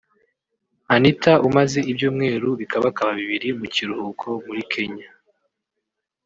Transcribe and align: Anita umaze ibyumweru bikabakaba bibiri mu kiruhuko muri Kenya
Anita 0.93 1.31
umaze 1.47 1.79
ibyumweru 1.91 2.47
bikabakaba 2.59 3.11
bibiri 3.19 3.49
mu 3.59 3.65
kiruhuko 3.73 4.27
muri 4.45 4.61
Kenya 4.71 5.09